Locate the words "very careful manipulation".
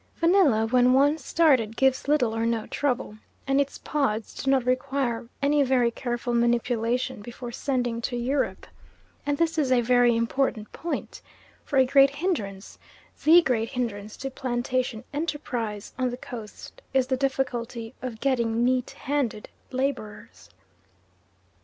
5.61-7.21